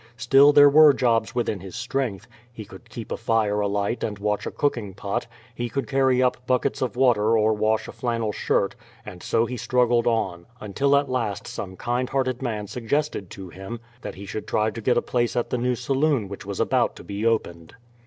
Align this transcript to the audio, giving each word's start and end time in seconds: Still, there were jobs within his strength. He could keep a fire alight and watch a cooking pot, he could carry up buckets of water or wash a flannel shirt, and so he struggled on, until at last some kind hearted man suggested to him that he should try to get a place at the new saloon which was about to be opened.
Still, 0.17 0.51
there 0.51 0.67
were 0.67 0.93
jobs 0.93 1.35
within 1.35 1.59
his 1.59 1.75
strength. 1.75 2.25
He 2.51 2.65
could 2.65 2.89
keep 2.89 3.11
a 3.11 3.17
fire 3.17 3.59
alight 3.59 4.03
and 4.03 4.17
watch 4.17 4.47
a 4.47 4.49
cooking 4.51 4.95
pot, 4.95 5.27
he 5.53 5.69
could 5.69 5.85
carry 5.87 6.23
up 6.23 6.47
buckets 6.47 6.81
of 6.81 6.95
water 6.95 7.37
or 7.37 7.53
wash 7.53 7.87
a 7.87 7.91
flannel 7.91 8.31
shirt, 8.31 8.75
and 9.05 9.21
so 9.21 9.45
he 9.45 9.57
struggled 9.57 10.07
on, 10.07 10.47
until 10.59 10.97
at 10.97 11.07
last 11.07 11.45
some 11.45 11.75
kind 11.75 12.09
hearted 12.09 12.41
man 12.41 12.65
suggested 12.65 13.29
to 13.29 13.49
him 13.49 13.79
that 14.01 14.15
he 14.15 14.25
should 14.25 14.47
try 14.47 14.71
to 14.71 14.81
get 14.81 14.97
a 14.97 15.03
place 15.03 15.35
at 15.35 15.51
the 15.51 15.57
new 15.59 15.75
saloon 15.75 16.27
which 16.27 16.47
was 16.47 16.59
about 16.59 16.95
to 16.95 17.03
be 17.03 17.23
opened. 17.23 17.75